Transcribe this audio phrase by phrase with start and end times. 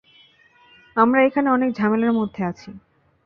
[0.95, 2.69] আমরা এখানে অনেক ঝামেলার মধ্যে আছি।